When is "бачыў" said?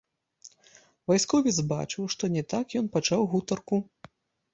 1.73-2.07